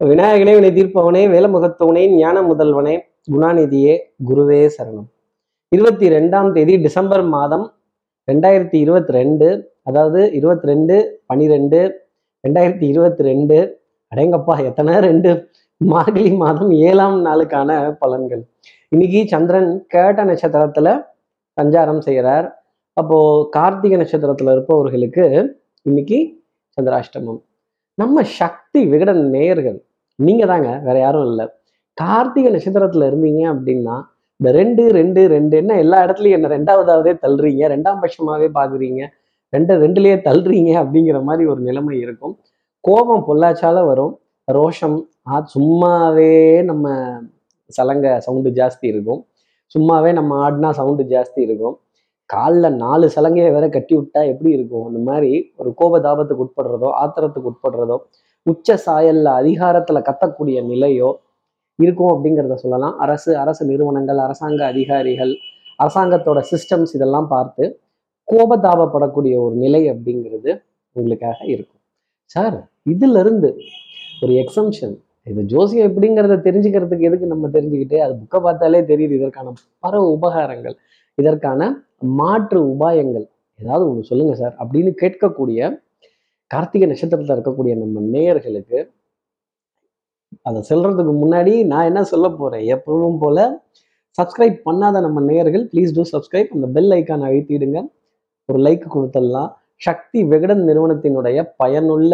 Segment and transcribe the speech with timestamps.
[0.00, 2.98] விநாயகனே வினை தீர்ப்பவனே வேலமுகத்தவனே ஞான முதல்வனே
[3.32, 5.06] குணாநிதியே குருவே சரணம்.
[5.68, 7.72] இருபத்தி ரெண்டாம் தேதி டிசம்பர் மாதம்
[8.32, 12.04] ரெண்டாயிரத்தி இருபத்தி ரெண்டு அதாவது இருபத்தி ரெண்டு பனிரெண்டு
[12.48, 13.80] ரெண்டாயிரத்தி இருபத்தி ரெண்டு
[14.12, 15.50] அடேங்கப்பா எத்தனை ரெண்டு?
[15.76, 18.44] மார்கழி மாதம் ஏழாம் நாளுக்கான பலன்கள்.
[18.88, 21.06] இன்னைக்கு சந்திரன் கேட்ட நட்சத்திரத்துல
[21.60, 22.62] சஞ்சாரம் செய்கிறார்.
[22.92, 26.44] அப்போ கார்த்திகை நட்சத்திரத்துல இருப்பவர்களுக்கு இன்னைக்கு
[26.76, 27.42] சந்திராஷ்டமம்.
[27.94, 29.85] நம்ம சக்தி விகடன் நேயர்கள்
[30.18, 31.46] நீங்கள் தாங்க வேற யாரும் இல்லை.
[31.98, 33.96] கார்த்திகை நட்சத்திரத்துல இருந்தீங்க அப்படின்னா
[34.40, 39.02] இந்த ரெண்டு ரெண்டு ரெண்டு என்ன எல்லா இடத்துலயும் என்ன ரெண்டாவதாவதே தள்ளுறீங்க ரெண்டாம் பட்சமாவே பாக்குறீங்க
[39.52, 42.34] ரெண்டு ரெண்டுலயே தள்ளுறீங்க அப்படிங்கிற மாதிரி ஒரு நிலைமை இருக்கும்.
[42.80, 44.12] கோபம் பொள்ளாச்சால வரும்.
[44.48, 44.98] ரோஷம்
[45.30, 46.32] ஆ சும்மாவே
[46.64, 46.92] நம்ம
[47.70, 49.20] சலங்க சவுண்டு ஜாஸ்தி இருக்கும்.
[49.74, 51.76] சும்மாவே நம்ம ஆடினா சவுண்டு ஜாஸ்தி இருக்கும்.
[52.30, 54.86] காலில் நாலு சலங்கையை வேற கட்டி விட்டா எப்படி இருக்கும்?
[54.86, 57.96] அந்த மாதிரி ஒரு கோப தாபத்துக்கு உட்படுறதோ ஆத்திரத்துக்கு உட்படுறதோ
[58.46, 61.10] உச்ச சாயல்ல அதிகாரத்துல கத்தக்கூடிய நிலையோ
[61.78, 62.94] இருக்கும் அப்படிங்கிறத சொல்லலாம்.
[63.04, 65.32] அரசு அரசு நிறுவனங்கள் அரசாங்க அதிகாரிகள்
[65.84, 67.64] அரசாங்கத்தோட சிஸ்டம்ஸ் இதெல்லாம் பார்த்து
[68.28, 70.50] கோபதாபப்படக்கூடிய ஒரு நிலை அப்படிங்கிறது
[70.96, 71.80] உங்களுக்காக இருக்கும்.
[72.34, 72.56] சார்
[72.92, 73.50] இதுல இருந்து
[74.24, 74.94] ஒரு எக்ஸம்ஷன்
[75.30, 79.14] இது ஜோசியம் எப்படிங்கிறத தெரிஞ்சுக்கிறதுக்கு எதுக்கு நம்ம தெரிஞ்சுக்கிட்டு அது புக்கை பார்த்தாலே தெரியுது.
[79.20, 79.52] இதற்கான
[79.84, 80.76] பர உபகாரங்கள்
[81.18, 81.60] இதற்கான
[82.20, 83.26] மாற்று உபாயங்கள்.
[83.58, 85.68] ஏதாவது ஒன்று சொல்லுங்க சார் அப்படின்னு கேட்கக்கூடிய
[86.50, 88.78] கார்த்திகை நட்சத்திரத்தில் இருக்கக்கூடிய நம்ம நேயர்களுக்கு
[90.42, 92.64] அதை சொல்றதுக்கு முன்னாடி நான் என்ன சொல்ல போறேன்?
[92.74, 93.38] எப்பவும் போல
[94.18, 97.78] சப்ஸ்கிரைப் பண்ணாத நம்ம நேயர்கள் ப்ளீஸ் டூ சப்ஸ்கிரைப் அந்த பெல் ஐக்கான் அழுத்திடுங்க.
[98.48, 99.50] ஒரு லைக் கொடுத்துடலாம்.
[99.86, 102.12] சக்தி விகடன் நிறுவனத்தினுடைய பயனுள்ள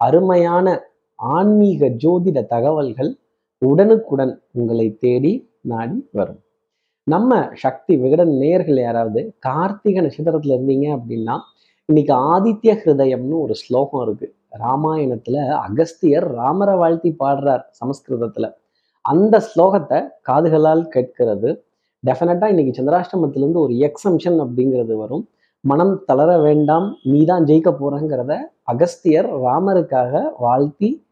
[0.00, 0.66] அருமையான
[1.14, 3.10] ஆன்மீக ஜோதிட தகவல்கள்
[3.62, 6.40] உடனுக்குடன் உங்களை தேடி நாடி வரும்.
[7.06, 11.36] நம்ம சக்தி விகடன் நேயர்கள் யாராவது கார்த்திகை நட்சத்திரத்துல இருந்தீங்க அப்படின்னா
[11.90, 14.34] இன்னைக்கு ஆதித்ய ஹிருதயம்னு ஒரு ஸ்லோகம் இருக்கு.
[14.58, 18.46] ராமாயணத்துல அகஸ்தியர் ராமரை வாழ்த்தி பாடுறார் சமஸ்கிருதத்துல.
[19.00, 21.64] அந்த ஸ்லோகத்தை காதுகளால் கேட்கிறது.
[22.06, 25.28] டெஃபினட்டா இன்னைக்கு சந்திராஷ்டமத்திலிருந்து ஒரு எக்ஸம்ஷன் அப்படிங்கிறது வரும்.
[25.60, 31.06] மனம் தளர வேண்டாம் நீதான் ஜெயிக்க போறங்கிறத அகஸ்தியர் ராமருக்காக வாழ்த்தி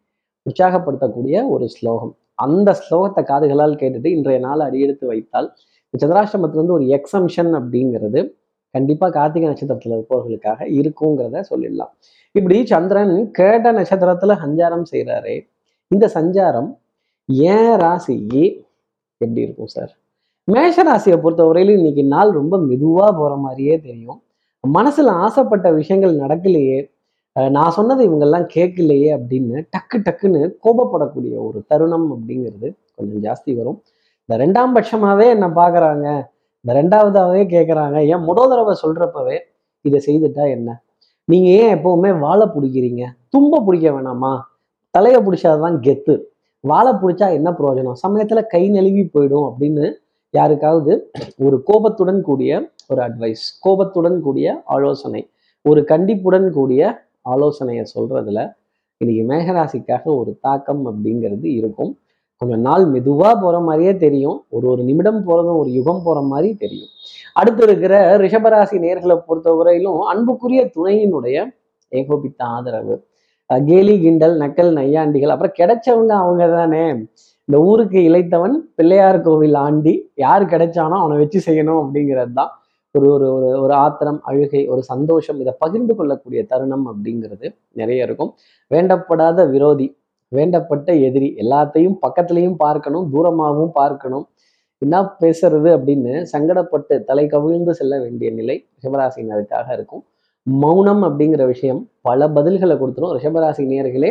[0.46, 2.16] உற்சாகப்படுத்தக்கூடிய ஒரு ஸ்லோகம்.
[2.34, 5.54] அந்த ஸ்லோகத்தை காதுகளால் கேட்டுட்டு இன்றைய நாள் அடியெடுத்து வைத்தால்
[5.94, 8.22] சந்திராஷ்டமத்திலிருந்து ஒரு எக்ஸம்ஷன் அப்படிங்கிறது.
[8.74, 11.92] கண்டிப்பா கார்த்திகை நட்சத்திரத்துல இருப்பவர்களுக்காக இருக்குங்கிறத சொல்லிடலாம்.
[12.34, 15.34] இப்படி சந்திரன் கேட்ட நட்சத்திரத்துல சஞ்சாரம் செய்கிறாரு
[15.90, 16.70] இந்த சஞ்சாரம்
[17.52, 18.44] ஏன் ராசிக்கு
[19.20, 19.92] எப்படி இருக்கும் சார்?
[20.44, 24.20] மேஷ ராசியை பொறுத்தவரையிலும் இன்னைக்கு நாள் ரொம்ப மெதுவா போற மாதிரியே தெரியும்.
[24.64, 26.78] மனசுல ஆசைப்பட்ட விஷயங்கள் நடக்கலையே
[27.56, 33.78] நான் சொன்னது இவங்கெல்லாம் கேட்கலையே அப்படின்னு டக்கு டக்குன்னு கோபப்படக்கூடிய ஒரு தருணம் அப்படிங்கிறது கொஞ்சம் ஜாஸ்தி வரும்.
[34.28, 36.06] இந்த ரெண்டாம் பட்சமாவே என்னை பார்க்குறாங்க
[36.66, 39.38] இந்த ரெண்டாவதாவே கேட்குறாங்க ஏன் முதல் தடவை சொல்றப்பவே
[39.80, 40.82] இதை செய்துட்டா என்ன?
[41.24, 43.02] நீங்க ஏன் எப்போவுமே வாழை பிடிக்கிறீங்க?
[43.36, 44.40] தும்ப பிடிக்க வேணாமா?
[44.90, 46.14] தலையை பிடிச்சாதான் கெத்து.
[46.60, 47.98] வாழை பிடிச்சா என்ன பிரயோஜனம்?
[48.06, 49.92] சமயத்துல கை நழுவி போயிடும் அப்படின்னு
[50.30, 55.30] யாருக்காவது ஒரு கோபத்துடன் கூடிய ஒரு அட்வைஸ் கோபத்துடன் கூடிய ஆலோசனை
[55.62, 58.52] ஒரு கண்டிப்புடன் கூடிய ஆலோசனையை சொல்றதுல
[58.96, 61.98] இன்னைக்கு மேகராசிக்காக ஒரு தாக்கம் அப்படிங்கிறது இருக்கும்.
[62.40, 64.38] கொஞ்சம் நாள் மெதுவா போற மாதிரியே தெரியும்.
[64.56, 66.90] ஒரு ஒரு நிமிடம் போறதும் ஒரு யுகம் போற மாதிரி தெரியும்.
[67.40, 71.36] அடுத்து இருக்கிற ரிஷபராசி நேர்களை பொறுத்தவரையிலும் அன்புக்குரிய துணையினுடைய
[71.92, 72.96] ஏகோபித்த ஆதரவு.
[73.50, 76.84] கேலி கிண்டல் நக்கல் நையாண்டிகள் அப்புறம் கிடைச்சவங்க அவங்க தானே
[77.48, 79.92] இந்த ஊருக்கு இளைத்தவன் பிள்ளையார் கோவில் ஆண்டி
[80.24, 82.52] யார் கிடைச்சானோ அவனை வச்சு செய்யணும் அப்படிங்கிறது தான்
[82.94, 85.38] ஒரு ஒரு ஒரு ஒரு ஆத்திரம் அழுகை ஒரு சந்தோஷம்.
[85.42, 87.46] இதை பகிர்ந்து கொள்ளக்கூடிய தருணம் அப்படிங்கிறது
[87.80, 88.30] நிறைய இருக்கும்.
[88.70, 89.86] வேண்டப்படாத விரோதி
[90.34, 91.34] வேண்டப்பட்ட எதிரி.
[91.38, 94.28] எல்லாத்தையும் பக்கத்துலையும் பார்க்கணும் தூரமாகவும் பார்க்கணும்.
[94.78, 100.04] என்ன பேசுறது அப்படின்னு சங்கடப்பட்டு தலை கவிழ்ந்து செல்ல வேண்டிய நிலை ரிஷபராசினருக்காக இருக்கும்.
[100.42, 103.14] மௌனம் அப்படிங்கிற விஷயம் பல பதில்களை கொடுத்துரும்.
[103.16, 104.10] ரிஷபராசி நேயர்களே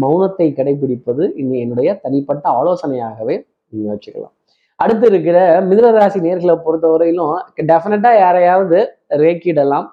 [0.00, 4.34] மௌனத்தை கடைபிடிப்பது இனி என்னுடைய தனிப்பட்ட ஆலோசனையாகவே நீங்கள் வச்சுக்கலாம்.
[4.76, 9.86] அடுத்து இருக்கிற மிதனராசி நேர்களை பொறுத்தவரையிலும் டெஃபினட்டாக யாரையாவது ரேக்கிடலாம்.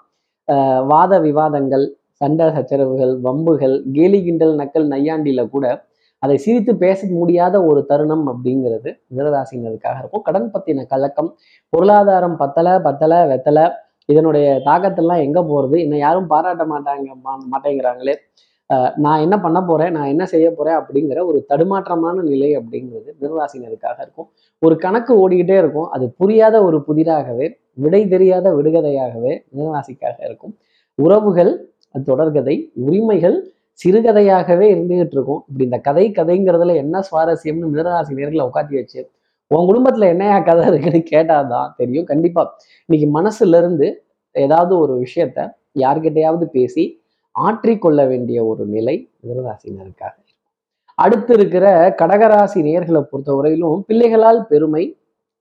[0.47, 5.85] ஆஹ் வாத விவாதங்கள் சண்டை சச்சரவுகள் வம்புகள் கேலி கிண்டல் நக்கல் நையாண்டியில கூட
[6.19, 10.21] அதை சிரித்து பேச முடியாத ஒரு தருணம் அப்படிங்கிறது மிதராசினருக்காக இருக்கும்.
[10.21, 11.36] கடன் பத்தின கலக்கம்
[11.69, 13.71] பொருளாதாரம் பத்தலை பத்தலை வெத்தலை
[14.06, 18.15] இதனுடைய தாக்கத்தெல்லாம் எங்கே போகிறது என்னை யாரும் பாராட்ட மாட்டாங்க மா- மாட்டேங்கிறாங்களே.
[18.95, 19.91] நான் என்ன பண்ண போறேன்?
[19.91, 20.74] நான் என்ன செய்ய போறேன்?
[20.74, 24.30] அப்படிங்கிற ஒரு தடுமாற்றமான நிலை அப்படிங்கிறது மிதராசினருக்காக இருக்கும்.
[24.59, 25.89] ஒரு கணக்கு ஓடிக்கிட்டே இருக்கும்.
[25.89, 30.57] அது புரியாத ஒரு புதிராகவே விடை தெரியாத விடுகதையாகவே மிதராசிக்காக இருக்கும்.
[30.95, 31.51] உறவுகள்
[31.95, 33.51] தொடர்கதை உரிமைகள்
[33.86, 39.10] சிறுகதையாகவே இருந்துகிட்டு இருக்கும் இப்படி இந்த கதை கதைங்கிறதுல என்ன சுவாரஸ்யம்னு மிதனராசி நேர்களை உட்காத்தி வச்சு
[39.48, 42.57] உன் குடும்பத்துல என்னையா கதை இருக்குன்னு கேட்டாதான் தெரியும் கண்டிப்பா.
[42.86, 45.50] இன்னைக்கு மனசுல இருந்து ஏதாவது ஒரு விஷயத்த
[45.80, 47.01] யார்கிட்டையாவது பேசி
[47.31, 50.16] ஆற்றிக்கொள்ள வேண்டிய ஒரு நிலை மிதனராசினருக்காக
[50.95, 54.98] அடுத்து இருக்கிற கடகராசி நேர்களை பொறுத்தவரையிலும் பிள்ளைகளால் பெருமை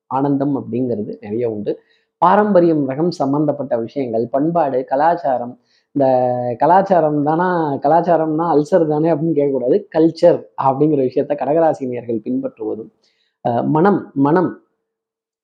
[0.06, 1.80] ஆனந்தம் அப்படிங்கிறது நிறைய உண்டு.
[2.18, 5.60] பாரம்பரியம் ரகம் சம்பந்தப்பட்ட விஷயங்கள் பண்பாடு கலாச்சாரம்
[5.96, 6.06] இந்த
[6.60, 7.46] கலாச்சாரம் தானா
[7.84, 9.76] கலாச்சாரம்னா அல்சர் தானே அப்படின்னு கேட்கக்கூடாது.
[9.94, 12.90] கல்ச்சர் அப்படிங்கிற விஷயத்த கடகராசினியர்கள் பின்பற்றுவதும்
[13.76, 14.50] மனம் மனம்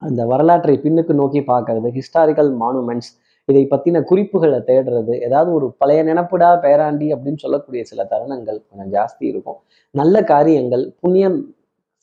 [0.02, 3.10] அந்த வரலாற்றை பின்னுக்கு நோக்கி பார்க்கறது ஹிஸ்டாரிக்கல் மானுமெண்ட்ஸ்
[3.48, 9.24] இதை பத்தின குறிப்புகளை தேடுறது ஏதாவது ஒரு பழைய நினப்புடா பேராண்டி அப்படின்னு சொல்லக்கூடிய சில தருணங்கள் கொஞ்சம் ஜாஸ்தி
[9.32, 9.58] இருக்கும்.
[9.94, 11.38] நல்ல காரியங்கள் புண்ணியம்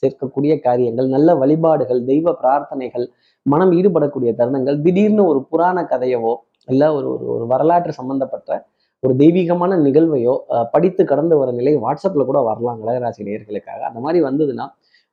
[0.03, 3.07] சேர்க்கக்கூடிய காரியங்கள் நல்ல வழிபாடுகள் தெய்வ பிரார்த்தனைகள்
[3.45, 6.33] மனம் ஈடுபடக்கூடிய தருணங்கள் திடீர்னு ஒரு புராண கதையவோ
[6.69, 8.49] இல்லை ஒரு ஒரு ஒரு வரலாற்று சம்பந்தப்பட்ட
[9.03, 10.33] ஒரு தெய்வீகமான நிகழ்வையோ
[10.73, 13.79] படித்து கடந்து வர நிலை வாட்ஸ்அப்பில் கூட வரலாம் கடகராசி நேயர்களுக்காக.
[13.89, 14.65] அந்த மாதிரி வந்ததுன்னா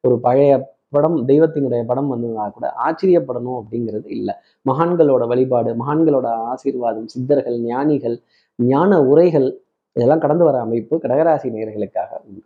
[0.04, 0.52] ஒரு பழைய
[0.94, 4.34] படம் தெய்வத்தினுடைய படம் வந்ததுனா கூட ஆச்சரியப்படணும் அப்படிங்கிறது இல்லை.
[4.66, 8.16] மகான்களோட வழிபாடு மகான்களோட ஆசீர்வாதம் சித்தர்கள் ஞானிகள்
[8.58, 9.48] ஞான உரைகள்
[9.96, 12.45] இதெல்லாம் கடந்து வர அமைப்பு கடகராசி நேயர்களுக்காக உண்டு.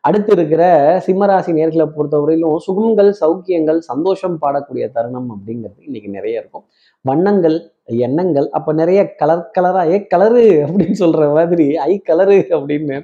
[0.00, 0.62] அடுத்து இருக்கிற
[1.06, 6.64] சிம்மராசி நேர்களை பொறுத்தவரையிலும் சுகங்கள் சௌக்கியங்கள் சந்தோஷம் பாடக்கூடிய தருணம் அப்படிங்கிறது இன்னைக்கு நிறைய இருக்கும்.
[7.04, 12.98] வண்ணங்கள் எண்ணங்கள் அப்ப நிறைய கலர் கலரா ஏ கலரு அப்படின்னு சொல்ற மாதிரி ஐ கலரு அப்படின்னு.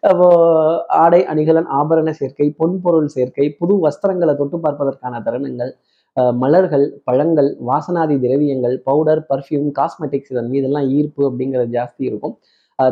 [0.00, 0.28] அப்போ
[0.86, 5.72] ஆடை அணிகலன் ஆபரண சேர்க்கை பொன்பொருள் சேர்க்கை புது வஸ்திரங்களை தொட்டு பார்ப்பதற்கான தருணங்கள்
[6.16, 12.38] அஹ் மலர்கள் பழங்கள் வாசனாதி திரவியங்கள் பவுடர் பர்ஃப்யூம் காஸ்மெட்டிக்ஸ் இதன் மீதெல்லாம் ஈர்ப்பு அப்படிங்கிறது ஜாஸ்தி இருக்கும்.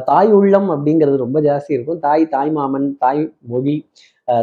[0.08, 1.98] தாய் உள்ளம் அப்படிங்கிறது ரொம்ப ஜாஸ்தி இருக்கும்.
[2.06, 3.76] தாய் தாய் மாமன் தாய் மொழி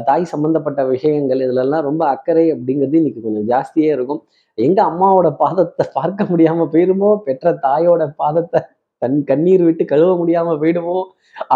[0.08, 4.22] தாய் சம்பந்தப்பட்ட விஷயங்கள் இதுலெல்லாம் ரொம்ப அக்கறை அப்படிங்கிறது இன்னைக்கு கொஞ்சம் ஜாஸ்தியே இருக்கும்.
[4.58, 8.62] எங்க அம்மாவோட பாதத்தை பார்க்க முடியாம போயிடுமோ பெற்ற தாயோட பாதத்தை
[9.02, 10.98] தன் கண்ணீர் விட்டு கழுவ முடியாம போயிடுமோ?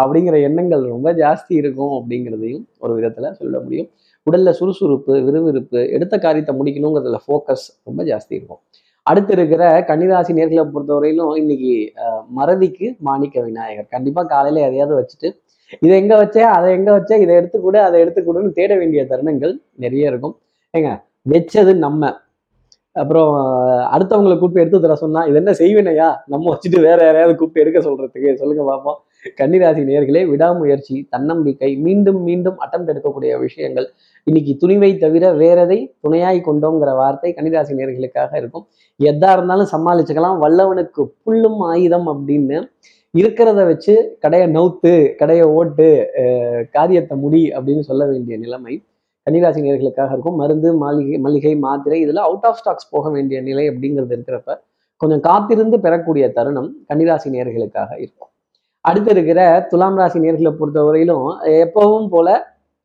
[0.00, 3.88] அப்படிங்கிற எண்ணங்கள் ரொம்ப ஜாஸ்தி இருக்கும் அப்படிங்கிறதையும் ஒரு விதத்துல சொல்ல முடியும்.
[4.26, 8.60] உடல்ல சுறுசுறுப்பு விறுவிறுப்பு எடுத்த காரியத்தை முடிக்கணுங்கிறதுல ஃபோக்கஸ் ரொம்ப ஜாஸ்தி இருக்கும்.
[9.08, 11.72] அடுத்து இருக்கிற கன்னிராசி நேர்களை பொறுத்தவரையிலும் இன்னைக்கு
[12.38, 13.88] மறதிக்கு மாணிக்க விநாயகர்.
[13.94, 15.28] கண்டிப்பா காலையில எதையாவது வச்சுட்டு
[15.84, 19.52] இதை எங்க வச்சேன் அதை எங்க வச்சேன் இதை எடுத்துக்கூட அதை எடுத்துக்கூடன்னு தேட வேண்டிய தருணங்கள்
[19.84, 20.34] நிறைய இருக்கும்.
[20.74, 20.90] ஏங்க
[21.32, 22.12] வச்சது நம்ம.
[22.96, 23.32] அப்புறம்
[23.94, 28.30] அடுத்தவங்களை கூப்பிட்டு எடுத்து தர சொன்னா இது என்ன செய்வினையா நம்ம வச்சுட்டு வேற யாரையாவது கூப்பிட்டு எடுக்க சொல்றதுக்கு
[28.40, 28.98] சொல்லுங்க பார்ப்போம்
[29.40, 33.86] கன்னிராசி நேர்களே விடாமுயற்சி தன்னம்பிக்கை மீண்டும் மீண்டும் அட்டம் எடுக்கக்கூடிய விஷயங்கள்.
[34.24, 38.66] இன்னைக்கு துணிவை தவிர வேறதை துணையாய் கொண்டோங்கிற வார்த்தை கன்னிராசி நேர்களுக்காக இருக்கும்.
[38.98, 40.38] எதா இருந்தாலும் சமாளிச்சுக்கலாம்.
[40.42, 42.70] வல்லவனுக்கு புல்லும் ஆயுதம் அப்படின்னு
[43.18, 48.82] இருக்கிறத வச்சு கடையை நவுத்து கடையை ஓட்டு அஹ் காரியத்தை முடி அப்படின்னு சொல்ல வேண்டிய நிலைமை
[49.30, 50.34] கன்னிராசி நேர்களுக்காக இருக்கும்.
[50.34, 54.58] மருந்து மாளிகை மளிகை மாத்திரை இதுல அவுட் ஆஃப் ஸ்டாக்ஸ் போக வேண்டிய நிலை அப்படிங்கிறது இருக்கிறப்ப
[54.96, 58.28] கொஞ்சம் காத்திருந்து பெறக்கூடிய தருணம் கன்னிராசி நேர்களுக்காக இருக்கும்.
[58.88, 59.40] அடுத்து இருக்கிற
[59.70, 61.26] துலாம் ராசி நேர்களை பொறுத்தவரையிலும்
[61.64, 62.28] எப்பவும் போல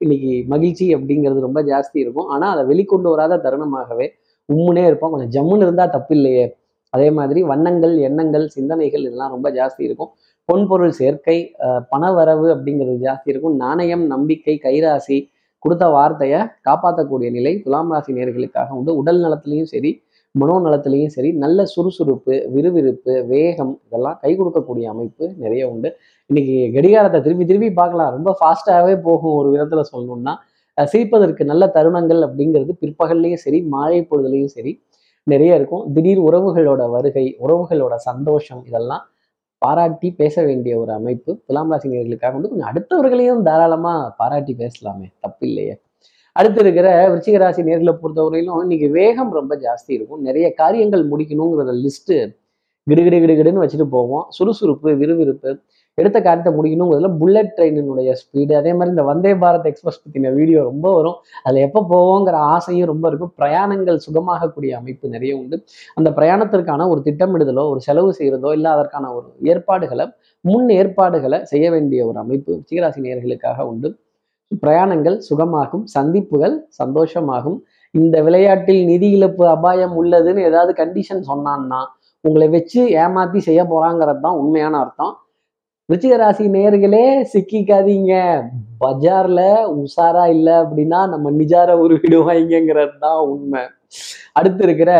[0.01, 2.29] இன்னைக்கு மகிழ்ச்சி அப்படிங்கிறது ரொம்ப ஜாஸ்தி இருக்கும்.
[2.33, 4.07] ஆனால் அதை வெளிக்கொண்டு வராத தருணமாகவே
[4.49, 5.11] உம்முனே இருப்போம்.
[5.13, 6.45] கொஞ்சம் ஜம்முன்னு இருந்தால் தப்பு இல்லையே
[6.93, 10.11] அதே மாதிரி வண்ணங்கள் எண்ணங்கள் சிந்தனைகள் இதெல்லாம் ரொம்ப ஜாஸ்தி இருக்கும்.
[10.49, 11.37] பொன்பொருள் சேர்க்கை
[11.91, 13.55] பணவரவு அப்படிங்கிறது ஜாஸ்தி இருக்கும்.
[13.63, 15.17] நாணயம் நம்பிக்கை கைராசி
[15.63, 18.91] கொடுத்த வார்த்தையை காப்பாற்றக்கூடிய நிலை துலாம் ராசி நேர்களுக்காக உண்டு.
[19.01, 19.91] உடல் நலத்திலையும் சரி
[20.41, 25.89] மனோநலத்திலையும் சரி நல்ல சுறுசுறுப்பு விறுவிறுப்பு வேகம் இதெல்லாம் கை கொடுக்கக்கூடிய அமைப்பு நிறைய உண்டு.
[26.29, 28.11] இன்னைக்கு கடிகாரத்தை திரும்பி திரும்பி பார்க்கலாம்.
[28.17, 30.33] ரொம்ப ஃபாஸ்ட்டாகவே போகும் ஒரு விதத்துல சொல்லணும்னா
[30.77, 34.71] சிரிப்பதற்கு நல்ல தருணங்கள் அப்படிங்கிறது பிற்பகல்லையும் சரி மாலை பொழுதுலையும் சரி
[35.27, 35.83] நிறைய இருக்கும்.
[35.95, 39.03] திடீர் உறவுகளோட வருகை உறவுகளோட சந்தோஷம் இதெல்லாம்
[39.61, 41.31] பாராட்டி பேச வேண்டிய ஒரு அமைப்பு.
[41.47, 45.07] துலாம் ராசினியர்களுக்காக வந்து கொஞ்சம் அடுத்தவர்களையும் தாராளமா பாராட்டி பேசலாமே.
[45.25, 45.75] தப்பு இல்லையே
[46.39, 50.21] அடுத்து இருக்கிற விருச்சிக ராசி நேர்களை பொறுத்தவரையிலும் இன்னைக்கு வேகம் ரொம்ப ஜாஸ்தி இருக்கும்.
[50.27, 52.17] நிறைய காரியங்கள் முடிக்கணுங்கிறத லிஸ்ட்டு
[52.87, 54.23] கிடுகிடு கிடுகிடுன்னு வச்சுட்டு போவோம்.
[54.37, 55.51] சுறுசுறுப்பு விறுவிறுப்பு
[55.97, 60.85] எடுத்த காரியத்தை முடிக்கணுங்கிறதுல புல்லட் ட்ரெயினினுடைய ஸ்பீடு அதே மாதிரி இந்த வந்தே பாரத் எக்ஸ்பிரஸ் பற்றின வீடியோ ரொம்ப
[60.97, 61.17] வரும்.
[61.45, 63.33] அதில் எப்போ போவோங்கிற ஆசையும் ரொம்ப இருக்கும்.
[63.41, 65.57] பிரயாணங்கள் சுகமாகக்கூடிய அமைப்பு நிறைய உண்டு.
[65.99, 70.07] அந்த பிரயாணத்திற்கான ஒரு திட்டமிடுதலோ ஒரு செலவு செய்கிறதோ இல்லை அதற்கான ஒரு ஏற்பாடுகளை
[70.45, 73.91] முன் ஏற்பாடுகளை செய்ய வேண்டிய ஒரு அமைப்பு சீராசி நேர்களுக்காக உண்டு.
[74.61, 77.57] பிரயாணங்கள் சுகமாகும் சந்திப்புகள் சந்தோஷமாகும்.
[77.91, 81.81] இந்த விளையாட்டில் நிதி இழப்பு அபாயம் உள்ளதுன்னு ஏதாவது கண்டிஷன் சொன்னான்னா
[82.21, 85.13] உங்களை வச்சு ஏமாத்தி செய்ய போறாங்கிறது தான் உண்மையான அர்த்தம்.
[85.89, 88.13] விருச்சிக ராசி நேர்களே சிக்கிக்காதீங்க.
[88.79, 89.41] பஜார்ல
[89.73, 93.63] உஷாரா இல்ல அப்படின்னா நம்ம நிஜார உருவிடுவாங்கிறது தான் உண்மை.
[94.33, 94.91] அடுத்து இருக்கிற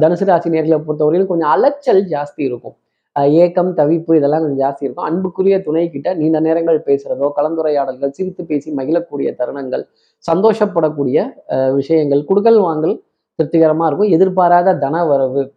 [0.00, 2.76] தனுசு ராசி நேர்களை பொறுத்தவரையிலும் கொஞ்சம் அலைச்சல் ஜாஸ்தி இருக்கும்.
[3.20, 5.04] ஏக்கம் தவிப்பு இதெல்லாம் கொஞ்சம் ஜாஸ்தி இருக்கும்.
[5.04, 9.84] அன்புக்குரிய துணை கிட்ட நீண்ட நேரங்கள் பேசுறதோ கலந்துரையாடல்கள் சிரித்து பேசி மகிழக்கூடிய தருணங்கள்
[10.32, 13.02] சந்தோஷப்படக்கூடிய அஹ் விஷயங்கள் குடுக்கல் வாங்கல்
[13.38, 14.08] திருப்திகரமா இருக்கும்.
[14.08, 15.52] எதிர்பாராத தன வரவு.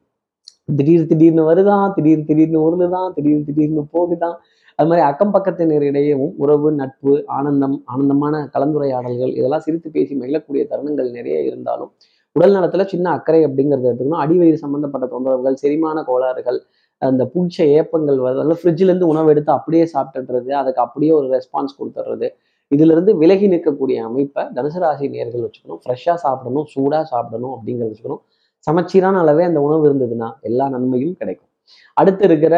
[0.76, 4.38] திடீர் திடீர்னு வருதான் திடீர் திடீர்னு உருளுதான் திடீர் திடீர்னு போகுதான்
[4.76, 11.42] அது மாதிரி அக்கம் பக்கத்தினரிடையேவும் உறவு நட்பு ஆனந்தம் ஆனந்தமான கலந்துரையாடல்கள் இதெல்லாம் சிரித்து பேசி மகிழக்கூடிய தருணங்கள் நிறைய
[11.42, 11.92] இருந்தாலும்
[12.32, 14.20] உடல் நலத்துல சின்ன அக்கறை அப்படிங்கிறத எடுத்துக்கணும்.
[14.24, 16.62] அடிவயிறு சம்பந்தப்பட்ட தொந்தரவுகள் செரிமான கோளாறுகள்
[17.02, 22.28] அந்த புளிச்ச ஏப்பங்கள் வரதால ஃப்ரிட்ஜ்லேருந்து உணவு எடுத்து அப்படியே சாப்பிட்டுறது அதுக்கு அப்படியே ஒரு ரெஸ்பான்ஸ் கொடுத்துட்றது.
[22.72, 25.82] இதுல இருந்து விலகி நிற்கக்கூடிய அமைப்பை தனுசு ராசி நேர்கள் வச்சுக்கணும்.
[25.84, 28.22] ஃப்ரெஷ்ஷாக சாப்பிடணும் சூடாக சாப்பிடணும் அப்படிங்கிறது வச்சுக்கணும்.
[28.68, 31.50] சமச்சீரான அளவே அந்த உணவு இருந்ததுன்னா எல்லா நன்மையும் கிடைக்கும்.
[31.98, 32.56] அடுத்து இருக்கிற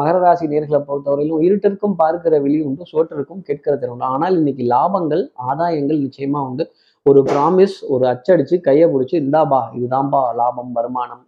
[0.00, 6.00] மகர ராசி நேர்களை பொறுத்தவரையிலும் இருட்டிற்கும் பார்க்கிற வெளி உண்டு சோற்றிற்கும் கேட்கிற திறன் ஆனால் இன்னைக்கு லாபங்கள் ஆதாயங்கள்
[6.06, 6.66] நிச்சயமா உண்டு.
[7.06, 11.22] ஒரு ப்ராமிஸ் ஒரு அச்சடிச்சு கையை பிடிச்சி இந்தாபா இதுதான்பா லாபம் வருமானம்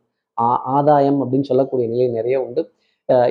[0.77, 2.63] ஆதாயம் அப்படின்னு சொல்லக்கூடிய நிலை நிறைய உண்டு.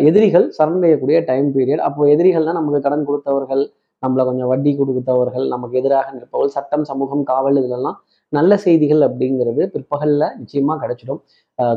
[0.08, 3.63] எதிரிகள் சரணடையக்கூடிய டைம் பீரியட் அப்போ எதிரிகள்னா நமக்கு கடன் கொடுத்தவர்கள்
[4.04, 7.98] நம்மளை கொஞ்சம் வட்டி கொடுத்தவர்கள் நமக்கு எதிராக நிற்பவர்கள் சட்டம் சமூகம் காவல் இதிலெல்லாம்
[8.38, 11.22] நல்ல செய்திகள் அப்படிங்கிறது பிற்பகலில் நிச்சயமாக கிடைச்சிடும்.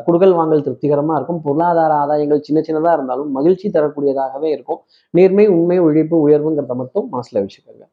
[0.06, 1.40] குடுகல் வாங்கல் திருப்திகரமாக இருக்கும்.
[1.46, 4.80] பொருளாதார ஆதாயங்கள் சின்ன சின்னதாக இருந்தாலும் மகிழ்ச்சி தரக்கூடியதாகவே இருக்கும்.
[5.18, 7.84] நேர்மை உண்மை உழைப்பு உயர்வுங்கிறத மட்டும் மனசில் வச்சுக்கோங்க.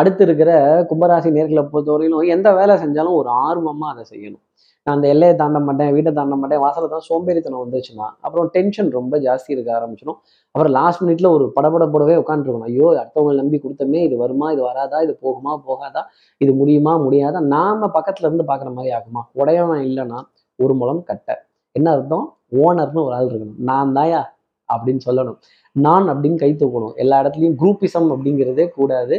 [0.00, 0.50] அடுத்து இருக்கிற
[0.90, 4.44] கும்பராசி நேர்களை பொறுத்தவரையிலும் எந்த வேலை செஞ்சாலும் ஒரு ஆர்வமாக அதை செய்யணும்.
[4.88, 9.14] நான் அந்த எல்லையை தாண்ட மாட்டேன் வீட்டை தாண்ட மாட்டேன் வாசலை தான் சோம்பேறித்தனம் வந்துச்சுன்னா அப்புறம் டென்ஷன் ரொம்ப
[9.24, 10.18] ஜாஸ்தி இருக்க ஆரம்பிச்சிடும்.
[10.54, 15.14] அப்புறம் லாஸ்ட் மினிட்ல ஒரு படபடப்படவே உட்காந்துருக்கணும் ஐயோ அடுத்தவங்க நம்பி கொடுத்தமே இது வருமா இது வராதா இது
[15.24, 16.02] போகுமா போகாதா
[16.44, 17.40] இது முடியுமா முடியாதா?
[17.54, 19.22] நாம பக்கத்துல இருந்து பாக்குற மாதிரி ஆகுமா?
[19.40, 20.20] உடையவன் இல்லைன்னா
[20.58, 21.28] ஒரு முளம் கட்ட.
[21.76, 22.26] என்ன அர்த்தம்?
[22.64, 23.58] ஓனர்னு ஒரு ஆள் இருக்கணும்.
[23.70, 24.22] நான் தாயா
[24.68, 25.38] அப்படின்னு சொல்லணும்.
[25.86, 26.94] நான் அப்படின்னு கை தூக்கணும்.
[27.02, 29.16] எல்லா இடத்துலையும் குரூப்பிசம் அப்படிங்கிறதே கூடாது.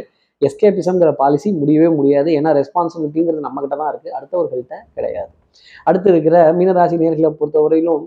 [0.48, 2.30] எஸ்கேபிசம்ங்கிற பாலிசி முடியவே முடியாது.
[2.38, 5.32] ஏன்னா ரெஸ்பான்சிபிலிட்டிங்கிறது நம்ம தான் இருக்குது அடுத்தவர்கள்ட்ட கிடையாது.
[5.84, 8.02] அடுத்து இருக்கிற மீனராசி நேர்களை பொறுத்தவரையிலும்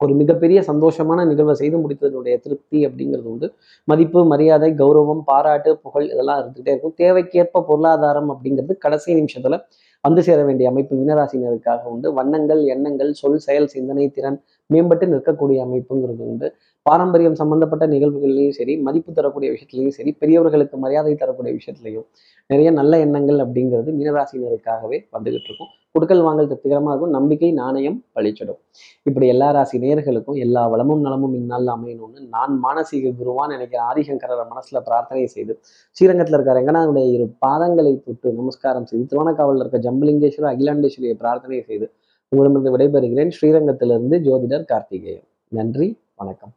[0.00, 3.46] ஒரு மிகப்பெரிய சந்தோஷமான நிகழ்வை செய்து முடித்ததனுடைய திருப்தி அப்படிங்கிறது உண்டு.
[3.88, 6.94] மதிப்பு மரியாதை கௌரவம் பாராட்டு புகழ் இதெல்லாம் இருந்துகிட்டே இருக்கும்.
[7.02, 9.58] தேவைக்கேற்ப பொருளாதாரம் அப்படிங்கிறது கடைசி நிமிஷத்துல
[10.04, 12.08] வந்து சேர வேண்டிய அமைப்பு மீனராசினருக்காக உண்டு.
[12.12, 14.38] வண்ணங்கள் எண்ணங்கள் சொல் செயல் சிந்தனை திறன்
[14.70, 16.48] மேம்பட்டு நிற்கக்கூடிய அமைப்புங்கிறது உண்டு.
[16.88, 22.04] பாரம்பரியம் சம்பந்தப்பட்ட நிகழ்வுகள்லையும் சரி மதிப்பு தரக்கூடிய விஷயத்துலையும் சரி பெரியவர்களுக்கு மரியாதை தரக்கூடிய விஷயத்துலையும்
[22.46, 25.70] நிறைய நல்ல எண்ணங்கள் அப்படிங்கிறது மீனராசினருக்காகவே வந்துகிட்டு இருக்கும்.
[25.94, 27.10] குடுக்கல் வாங்கல் திருப்திகரமாக இருக்கும்.
[27.10, 28.58] நம்பிக்கை நாணயம் பழிச்சிடும்.
[29.02, 34.80] இப்படி எல்லா ராசி நேர்களுக்கும் எல்லா வளமும் நலமும் இந்நாளில் அமையணும்னு நான் மானசீக குருவான் நினைக்கிற ஆதிசங்கரரை மனசுல
[34.88, 35.60] பிரார்த்தனை செய்து
[35.96, 41.88] ஸ்ரீரங்கத்தில் இருக்கிற ரங்கநாதனுடைய இரு பாதங்களை தொட்டு நமஸ்காரம் செய்து திருவண்ணக்காவலில் இருக்க ஜம்பலிங்கேஸ்வரர் அகிலாண்டேஸ்வரியை பிரார்த்தனை செய்து
[42.28, 43.32] உங்களிடமிருந்து விடைபெறுகிறேன்.
[43.38, 45.26] ஸ்ரீரங்கத்திலிருந்து ஜோதிடர் கார்த்திகேயன்.
[45.48, 46.54] நன்றி வணக்கம்.